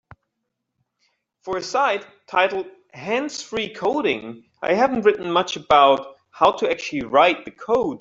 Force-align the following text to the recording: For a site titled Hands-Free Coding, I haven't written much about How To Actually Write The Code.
For 1.43 1.57
a 1.57 1.61
site 1.61 2.07
titled 2.25 2.65
Hands-Free 2.91 3.71
Coding, 3.75 4.45
I 4.63 4.73
haven't 4.73 5.03
written 5.05 5.31
much 5.31 5.57
about 5.57 6.15
How 6.31 6.53
To 6.53 6.67
Actually 6.71 7.03
Write 7.03 7.45
The 7.45 7.51
Code. 7.51 7.89